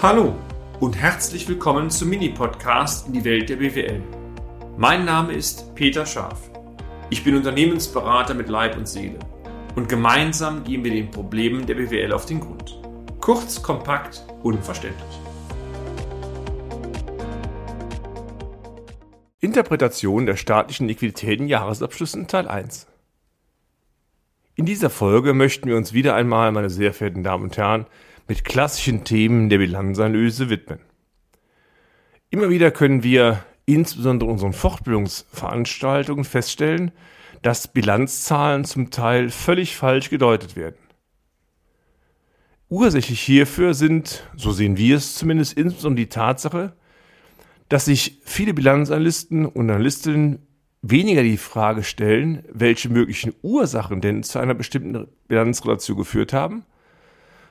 Hallo 0.00 0.36
und 0.78 0.96
herzlich 0.96 1.48
willkommen 1.48 1.90
zum 1.90 2.10
Mini-Podcast 2.10 3.08
in 3.08 3.14
die 3.14 3.24
Welt 3.24 3.48
der 3.48 3.56
BWL. 3.56 4.00
Mein 4.76 5.04
Name 5.04 5.32
ist 5.32 5.74
Peter 5.74 6.06
Scharf. 6.06 6.52
Ich 7.10 7.24
bin 7.24 7.34
Unternehmensberater 7.34 8.32
mit 8.34 8.48
Leib 8.48 8.76
und 8.76 8.86
Seele 8.86 9.18
und 9.74 9.88
gemeinsam 9.88 10.62
gehen 10.62 10.84
wir 10.84 10.92
den 10.92 11.10
Problemen 11.10 11.66
der 11.66 11.74
BWL 11.74 12.12
auf 12.12 12.26
den 12.26 12.38
Grund. 12.38 12.80
Kurz, 13.20 13.60
kompakt, 13.60 14.24
unverständlich. 14.44 15.18
Interpretation 19.40 20.26
der 20.26 20.36
staatlichen 20.36 20.86
Liquiditäten 20.86 21.48
Jahresabschlüssen 21.48 22.28
Teil 22.28 22.46
1 22.46 22.86
In 24.54 24.64
dieser 24.64 24.90
Folge 24.90 25.34
möchten 25.34 25.68
wir 25.68 25.76
uns 25.76 25.92
wieder 25.92 26.14
einmal, 26.14 26.52
meine 26.52 26.70
sehr 26.70 26.94
verehrten 26.94 27.24
Damen 27.24 27.42
und 27.42 27.56
Herren, 27.56 27.86
mit 28.28 28.44
klassischen 28.44 29.04
Themen 29.04 29.48
der 29.48 29.58
Bilanzanalyse 29.58 30.50
widmen. 30.50 30.80
Immer 32.30 32.50
wieder 32.50 32.70
können 32.70 33.02
wir 33.02 33.42
insbesondere 33.64 34.28
in 34.28 34.32
unseren 34.34 34.52
Fortbildungsveranstaltungen 34.52 36.24
feststellen, 36.24 36.92
dass 37.40 37.72
Bilanzzahlen 37.72 38.64
zum 38.64 38.90
Teil 38.90 39.30
völlig 39.30 39.76
falsch 39.76 40.10
gedeutet 40.10 40.56
werden. 40.56 40.76
Ursächlich 42.68 43.20
hierfür 43.20 43.72
sind, 43.72 44.24
so 44.36 44.52
sehen 44.52 44.76
wir 44.76 44.96
es 44.96 45.14
zumindest, 45.14 45.54
insbesondere 45.54 46.04
die 46.04 46.10
Tatsache, 46.10 46.74
dass 47.70 47.86
sich 47.86 48.20
viele 48.24 48.52
Bilanzanalysten 48.52 49.46
und 49.46 49.70
Analystinnen 49.70 50.46
weniger 50.82 51.22
die 51.22 51.38
Frage 51.38 51.82
stellen, 51.82 52.44
welche 52.52 52.90
möglichen 52.90 53.32
Ursachen 53.40 54.02
denn 54.02 54.22
zu 54.22 54.38
einer 54.38 54.54
bestimmten 54.54 55.08
Bilanzrelation 55.28 55.96
geführt 55.96 56.34
haben, 56.34 56.64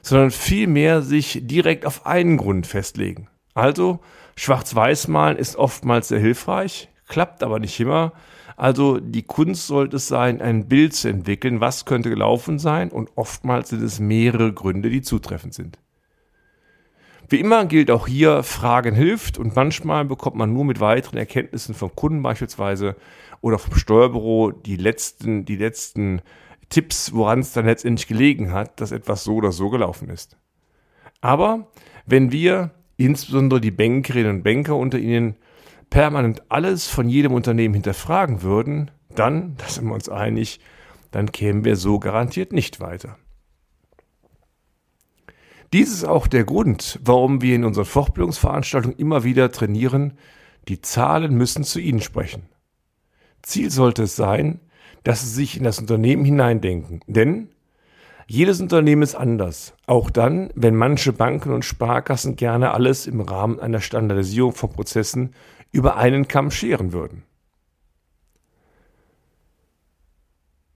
sondern 0.07 0.31
vielmehr 0.31 1.02
sich 1.02 1.41
direkt 1.43 1.85
auf 1.85 2.05
einen 2.05 2.38
Grund 2.38 2.66
festlegen. 2.66 3.27
Also 3.53 3.99
schwarz-weiß 4.35 5.09
malen 5.09 5.38
ist 5.38 5.58
oftmals 5.58 6.08
sehr 6.08 6.19
hilfreich, 6.19 6.89
klappt 7.08 7.44
aber 7.44 7.59
nicht 7.59 7.80
immer. 7.80 8.13
Also 8.55 9.00
die 9.00 9.23
Kunst 9.23 9.67
sollte 9.67 9.97
es 9.97 10.08
sein, 10.08 10.41
ein 10.41 10.67
Bild 10.67 10.94
zu 10.94 11.09
entwickeln, 11.09 11.59
was 11.59 11.85
könnte 11.85 12.09
gelaufen 12.09 12.58
sein 12.58 12.89
und 12.89 13.11
oftmals 13.16 13.69
sind 13.69 13.83
es 13.83 14.00
mehrere 14.00 14.53
Gründe, 14.53 14.89
die 14.89 15.02
zutreffend 15.02 15.53
sind. 15.53 15.78
Wie 17.30 17.41
immer 17.41 17.66
gilt 17.66 17.91
auch 17.91 18.08
hier, 18.08 18.41
Fragen 18.44 18.95
hilft 18.95 19.38
und 19.38 19.58
manchmal 19.58 20.05
bekommt 20.05 20.38
man 20.38 20.53
nur 20.53 20.63
mit 20.63 20.80
weiteren 20.80 21.17
Erkenntnissen 21.17 21.75
vom 21.75 21.94
Kunden 21.94 22.23
beispielsweise 22.23 22.95
oder 23.41 23.59
vom 23.59 23.75
Steuerbüro 23.75 24.52
die 24.52 24.78
letzten, 24.78 25.44
die 25.44 25.58
letzten 25.58 26.22
Tipps, 26.69 27.13
woran 27.13 27.39
es 27.39 27.53
dann 27.53 27.65
letztendlich 27.65 28.07
gelegen 28.07 28.51
hat, 28.51 28.81
dass 28.81 28.91
etwas 28.91 29.23
so 29.23 29.35
oder 29.35 29.51
so 29.51 29.69
gelaufen 29.69 30.09
ist. 30.09 30.37
Aber 31.21 31.71
wenn 32.05 32.31
wir, 32.31 32.71
insbesondere 32.97 33.61
die 33.61 33.71
Bankerinnen 33.71 34.37
und 34.37 34.43
Banker 34.43 34.75
unter 34.75 34.99
Ihnen, 34.99 35.35
permanent 35.89 36.43
alles 36.49 36.88
von 36.88 37.09
jedem 37.09 37.33
Unternehmen 37.33 37.73
hinterfragen 37.73 38.41
würden, 38.41 38.91
dann, 39.15 39.55
da 39.57 39.65
sind 39.67 39.88
wir 39.88 39.93
uns 39.93 40.09
einig, 40.09 40.59
dann 41.11 41.31
kämen 41.31 41.63
wir 41.63 41.75
so 41.75 41.99
garantiert 41.99 42.51
nicht 42.51 42.79
weiter. 42.79 43.17
Dies 45.73 45.91
ist 45.91 46.05
auch 46.05 46.27
der 46.27 46.45
Grund, 46.45 46.99
warum 47.03 47.41
wir 47.41 47.55
in 47.55 47.65
unseren 47.65 47.85
Fortbildungsveranstaltungen 47.85 48.97
immer 48.97 49.23
wieder 49.23 49.51
trainieren, 49.51 50.17
die 50.69 50.81
Zahlen 50.81 51.35
müssen 51.35 51.63
zu 51.63 51.79
Ihnen 51.79 52.01
sprechen. 52.01 52.43
Ziel 53.41 53.69
sollte 53.69 54.03
es 54.03 54.15
sein, 54.15 54.61
dass 55.08 55.22
sie 55.22 55.30
sich 55.30 55.55
in 55.55 55.63
das 55.63 55.80
Unternehmen 55.80 56.25
hineindenken. 56.25 57.00
Denn 57.08 57.47
jedes 58.27 58.59
Unternehmen 58.59 59.03
ist 59.03 59.16
anders. 59.16 59.73
Auch 59.86 60.09
dann, 60.09 60.50
wenn 60.53 60.75
manche 60.75 61.13
Banken 61.13 61.53
und 61.53 61.63
Sparkassen 61.63 62.36
gerne 62.36 62.72
alles 62.72 63.08
im 63.08 63.22
Rahmen 63.22 63.58
einer 63.58 63.80
Standardisierung 63.80 64.52
von 64.52 64.69
Prozessen 64.69 65.33
über 65.72 65.95
einen 65.95 66.28
Kamm 66.28 66.52
scheren 66.52 66.91
würden. 66.91 67.23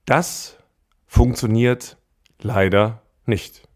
Das 0.06 0.56
funktioniert 1.06 1.98
leider 2.40 3.02
nicht. 3.26 3.68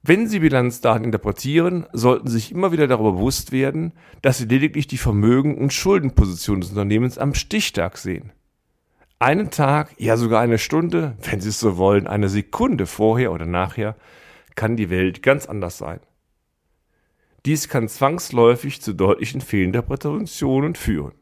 Wenn 0.00 0.26
Sie 0.26 0.38
Bilanzdaten 0.38 1.04
interpretieren, 1.04 1.84
sollten 1.92 2.28
Sie 2.28 2.36
sich 2.36 2.50
immer 2.50 2.72
wieder 2.72 2.86
darüber 2.86 3.12
bewusst 3.12 3.52
werden, 3.52 3.92
dass 4.22 4.38
Sie 4.38 4.46
lediglich 4.46 4.86
die 4.86 4.96
Vermögen- 4.96 5.58
und 5.58 5.74
Schuldenposition 5.74 6.62
des 6.62 6.70
Unternehmens 6.70 7.18
am 7.18 7.34
Stichtag 7.34 7.98
sehen 7.98 8.32
einen 9.18 9.50
Tag, 9.50 9.94
ja 9.98 10.16
sogar 10.16 10.40
eine 10.42 10.58
Stunde, 10.58 11.16
wenn 11.22 11.40
Sie 11.40 11.48
es 11.48 11.60
so 11.60 11.76
wollen, 11.76 12.06
eine 12.06 12.28
Sekunde 12.28 12.86
vorher 12.86 13.32
oder 13.32 13.46
nachher, 13.46 13.96
kann 14.54 14.76
die 14.76 14.90
Welt 14.90 15.22
ganz 15.22 15.46
anders 15.46 15.78
sein. 15.78 16.00
Dies 17.44 17.68
kann 17.68 17.88
zwangsläufig 17.88 18.82
zu 18.82 18.92
deutlichen 18.92 19.40
Fehlinterpretationen 19.40 20.74
führen. 20.74 21.12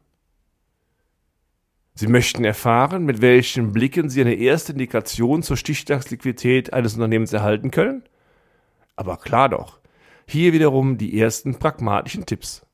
Sie 1.94 2.08
möchten 2.08 2.44
erfahren, 2.44 3.04
mit 3.04 3.20
welchen 3.20 3.72
Blicken 3.72 4.08
Sie 4.08 4.20
eine 4.20 4.34
erste 4.34 4.72
Indikation 4.72 5.42
zur 5.42 5.56
Stichtagsliquidität 5.56 6.72
eines 6.72 6.94
Unternehmens 6.94 7.32
erhalten 7.32 7.70
können? 7.70 8.02
Aber 8.96 9.16
klar 9.18 9.48
doch. 9.48 9.78
Hier 10.26 10.52
wiederum 10.52 10.98
die 10.98 11.20
ersten 11.20 11.58
pragmatischen 11.58 12.26
Tipps. 12.26 12.66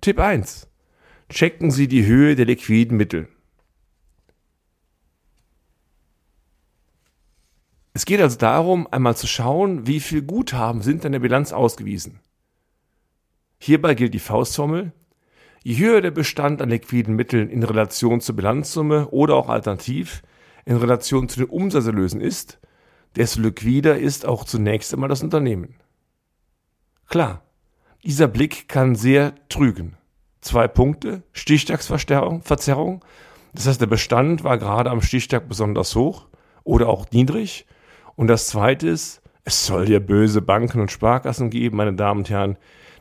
Tipp 0.00 0.18
1. 0.18 0.68
Checken 1.28 1.70
Sie 1.70 1.86
die 1.86 2.06
Höhe 2.06 2.34
der 2.34 2.46
liquiden 2.46 2.96
Mittel. 2.96 3.28
Es 7.94 8.06
geht 8.06 8.20
also 8.20 8.38
darum, 8.38 8.88
einmal 8.90 9.16
zu 9.16 9.26
schauen, 9.26 9.86
wie 9.86 10.00
viel 10.00 10.22
Guthaben 10.22 10.80
sind 10.80 11.04
in 11.04 11.12
der 11.12 11.18
Bilanz 11.18 11.52
ausgewiesen. 11.52 12.20
Hierbei 13.58 13.94
gilt 13.94 14.14
die 14.14 14.18
Faustformel. 14.18 14.92
Je 15.62 15.76
höher 15.76 16.00
der 16.00 16.10
Bestand 16.10 16.62
an 16.62 16.70
liquiden 16.70 17.14
Mitteln 17.14 17.48
in 17.50 17.62
Relation 17.62 18.20
zur 18.20 18.34
Bilanzsumme 18.34 19.08
oder 19.08 19.36
auch 19.36 19.48
alternativ 19.48 20.22
in 20.64 20.76
Relation 20.76 21.28
zu 21.28 21.40
den 21.40 21.50
Umsatzerlösen 21.50 22.20
ist, 22.20 22.58
desto 23.14 23.40
liquider 23.40 23.98
ist 23.98 24.26
auch 24.26 24.44
zunächst 24.44 24.92
einmal 24.92 25.08
das 25.08 25.22
Unternehmen. 25.22 25.76
Klar, 27.08 27.42
dieser 28.04 28.26
Blick 28.26 28.68
kann 28.68 28.94
sehr 28.96 29.34
trügen. 29.48 29.96
Zwei 30.40 30.66
Punkte, 30.66 31.22
Stichtagsverzerrung, 31.32 33.04
das 33.52 33.66
heißt 33.66 33.80
der 33.80 33.86
Bestand 33.86 34.44
war 34.44 34.58
gerade 34.58 34.90
am 34.90 35.02
Stichtag 35.02 35.48
besonders 35.48 35.94
hoch 35.94 36.26
oder 36.64 36.88
auch 36.88 37.10
niedrig 37.12 37.66
und 38.16 38.28
das 38.28 38.46
Zweite 38.46 38.88
ist, 38.88 39.22
es 39.44 39.66
soll 39.66 39.90
ja 39.90 39.98
böse 39.98 40.42
Banken 40.42 40.80
und 40.80 40.90
Sparkassen 40.90 41.50
geben, 41.50 41.76
meine 41.76 41.94
Damen 41.94 42.20
und 42.20 42.30
Herren, 42.30 42.56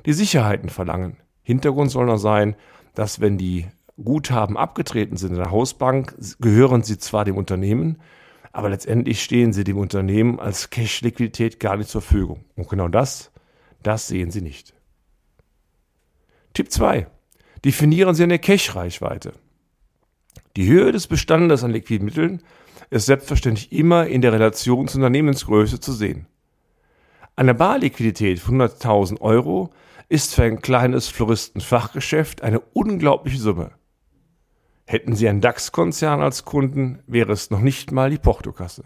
die 0.06 0.14
Sicherheiten 0.14 0.70
verlangen. 0.70 1.18
Hintergrund 1.44 1.92
soll 1.92 2.06
noch 2.06 2.18
sein, 2.18 2.56
dass 2.96 3.20
wenn 3.20 3.38
die 3.38 3.68
Guthaben 4.04 4.58
abgetreten 4.58 5.18
sind 5.18 5.32
in 5.32 5.38
der 5.38 5.52
Hausbank, 5.52 6.16
gehören 6.40 6.82
sie 6.84 6.98
zwar 6.98 7.26
dem 7.26 7.38
Unternehmen, 7.38 8.02
aber 8.52 8.70
letztendlich 8.70 9.24
stehen 9.24 9.54
sie 9.54 9.64
dem 9.64 9.78
Unternehmen 9.78 10.40
als 10.40 10.70
Cash-Liquidität 10.70 11.60
gar 11.60 11.78
nicht 11.78 11.90
zur 11.90 12.02
Verfügung. 12.02 12.46
Und 12.56 12.68
genau 12.70 12.88
das, 12.88 13.32
das 13.84 14.08
sehen 14.08 14.32
sie 14.32 14.42
nicht. 14.42 14.74
Tipp 16.54 16.72
2. 16.72 17.08
Definieren 17.64 18.16
Sie 18.16 18.24
eine 18.24 18.40
Cash-Reichweite. 18.40 19.34
Die 20.56 20.68
Höhe 20.68 20.92
des 20.92 21.08
Bestandes 21.08 21.64
an 21.64 21.72
liquiden 21.72 22.06
Mitteln 22.06 22.42
ist 22.90 23.06
selbstverständlich 23.06 23.72
immer 23.72 24.08
in 24.08 24.22
der 24.22 24.34
Relation 24.34 24.88
zur 24.88 25.00
Unternehmensgröße 25.00 25.80
zu 25.80 25.94
sehen. 25.94 26.28
Eine 27.36 27.54
Barliquidität 27.54 28.40
von 28.40 28.62
100.000 28.62 29.22
Euro 29.22 29.72
ist 30.10 30.36
für 30.36 30.44
ein 30.44 30.62
kleines 30.62 31.08
Floristenfachgeschäft 31.08 32.44
eine 32.44 32.60
unglaubliche 32.60 33.40
Summe. 33.40 33.72
Hätten 34.86 35.16
Sie 35.16 35.30
einen 35.30 35.40
DAX-Konzern 35.40 36.22
als 36.22 36.44
Kunden, 36.44 37.00
wäre 37.08 37.32
es 37.32 37.50
noch 37.50 37.62
nicht 37.62 37.94
mal 37.94 38.10
die 38.10 38.18
Portokasse. 38.18 38.84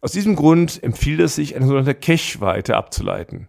Aus 0.00 0.12
diesem 0.12 0.36
Grund 0.36 0.80
empfiehlt 0.82 1.20
es 1.20 1.34
sich, 1.34 1.56
eine 1.56 1.66
sogenannte 1.66 1.96
Cash-Weite 1.96 2.76
abzuleiten. 2.76 3.48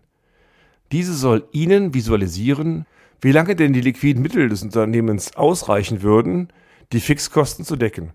Diese 0.92 1.14
soll 1.14 1.48
Ihnen 1.52 1.94
visualisieren, 1.94 2.88
wie 3.22 3.32
lange 3.32 3.56
denn 3.56 3.72
die 3.72 3.82
liquiden 3.82 4.22
Mittel 4.22 4.50
des 4.50 4.64
Unternehmens 4.64 5.36
ausreichen 5.36 6.02
würden, 6.02 6.50
die 6.92 7.00
Fixkosten 7.00 7.64
zu 7.64 7.76
decken. 7.76 8.12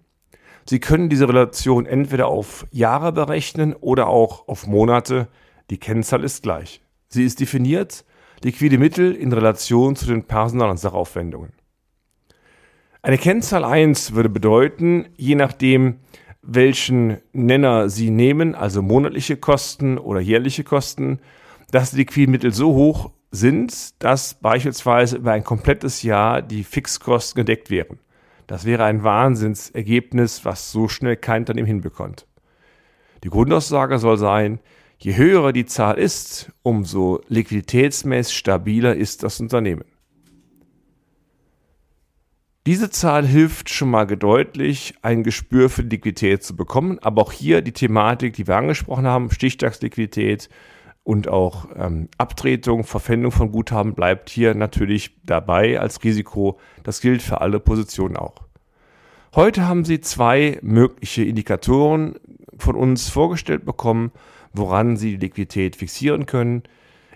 Sie 0.69 0.81
können 0.81 1.08
diese 1.08 1.29
Relation 1.29 1.87
entweder 1.87 2.26
auf 2.26 2.67
Jahre 2.73 3.12
berechnen 3.12 3.73
oder 3.75 4.08
auch 4.08 4.49
auf 4.49 4.67
Monate. 4.67 5.29
Die 5.70 5.79
Kennzahl 5.79 6.25
ist 6.25 6.43
gleich. 6.43 6.82
Sie 7.08 7.25
ist 7.25 7.38
definiert, 7.38 8.05
liquide 8.43 8.79
Mittel 8.79 9.14
in 9.14 9.32
Relation 9.32 9.94
zu 9.94 10.06
den 10.06 10.25
Personal- 10.25 10.70
und 10.70 10.81
Sachaufwendungen. 10.81 11.53
Eine 13.00 13.19
Kennzahl 13.19 13.64
1 13.64 14.14
würde 14.14 14.29
bedeuten, 14.29 15.06
je 15.17 15.37
nachdem, 15.37 16.00
welchen 16.43 17.19
Nenner 17.32 17.88
Sie 17.88 18.11
nehmen, 18.11 18.56
also 18.56 18.82
monatliche 18.82 19.37
Kosten 19.37 19.99
oder 19.99 20.19
jährliche 20.19 20.64
Kosten, 20.64 21.20
dass 21.70 21.93
die 21.93 21.99
Liquidmittel 21.99 22.53
so 22.53 22.75
hoch 22.75 23.12
sind, 23.31 24.02
dass 24.02 24.34
beispielsweise 24.34 25.17
über 25.17 25.32
ein 25.32 25.44
komplettes 25.44 26.02
Jahr 26.02 26.43
die 26.43 26.64
Fixkosten 26.64 27.37
gedeckt 27.40 27.70
wären. 27.70 27.99
Das 28.46 28.64
wäre 28.64 28.84
ein 28.84 29.02
Wahnsinnsergebnis, 29.02 30.44
was 30.44 30.70
so 30.70 30.88
schnell 30.88 31.17
kein 31.17 31.43
Unternehmen 31.43 31.67
hinbekommt. 31.67 32.26
Die 33.25 33.31
Grundaussage 33.31 33.99
soll 33.99 34.19
sein, 34.19 34.61
Je 34.99 35.17
höher 35.17 35.52
die 35.52 35.67
Zahl 35.67 35.99
ist, 35.99 36.52
umso 36.62 37.20
liquiditätsmäßig 37.28 38.37
stabiler 38.37 38.94
ist 38.94 39.23
das 39.23 39.40
Unternehmen. 39.40 39.84
Diese 42.67 42.90
Zahl 42.90 43.25
hilft 43.26 43.70
schon 43.70 43.90
mal 43.90 44.06
deutlich, 44.06 44.94
ein 45.02 45.22
Gespür 45.22 45.70
für 45.70 45.82
Liquidität 45.82 46.43
zu 46.43 46.56
bekommen. 46.56 46.99
Aber 47.00 47.22
auch 47.22 47.31
hier 47.31 47.61
die 47.61 47.72
Thematik, 47.72 48.34
die 48.34 48.46
wir 48.49 48.56
angesprochen 48.56 49.06
haben, 49.06 49.31
Stichtagsliquidität 49.31 50.49
und 51.06 51.29
auch 51.29 51.69
ähm, 51.76 52.08
Abtretung, 52.19 52.82
Verpfändung 52.82 53.31
von 53.31 53.53
Guthaben 53.53 53.94
bleibt 53.94 54.29
hier 54.29 54.56
natürlich 54.56 55.17
dabei 55.25 55.79
als 55.79 56.03
Risiko. 56.03 56.58
Das 56.82 57.00
gilt 57.00 57.23
für 57.23 57.41
alle 57.41 57.61
Positionen 57.61 58.17
auch. 58.17 58.35
Heute 59.32 59.69
haben 59.69 59.85
Sie 59.85 60.00
zwei 60.00 60.58
mögliche 60.62 61.23
Indikatoren 61.23 62.17
von 62.58 62.75
uns 62.75 63.08
vorgestellt 63.08 63.64
bekommen, 63.64 64.11
woran 64.53 64.97
Sie 64.97 65.12
die 65.12 65.26
Liquidität 65.26 65.76
fixieren 65.76 66.26
können. 66.26 66.64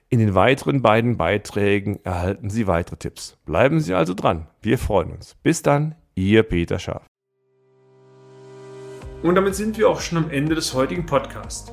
In 0.08 0.20
den 0.20 0.36
weiteren 0.36 0.82
beiden 0.82 1.16
Beiträgen 1.16 1.98
erhalten 2.04 2.48
Sie 2.48 2.68
weitere 2.68 2.96
Tipps. 2.96 3.38
Bleiben 3.44 3.80
Sie 3.80 3.92
also 3.94 4.14
dran. 4.14 4.46
Wir 4.62 4.78
freuen 4.78 5.10
uns. 5.10 5.34
Bis 5.42 5.62
dann, 5.62 5.96
Ihr 6.14 6.44
Peter 6.44 6.78
Scharf. 6.78 7.06
Und 9.24 9.34
damit 9.34 9.56
sind 9.56 9.76
wir 9.78 9.88
auch 9.88 10.00
schon 10.00 10.18
am 10.18 10.30
Ende 10.30 10.54
des 10.54 10.74
heutigen 10.74 11.06
Podcasts. 11.06 11.72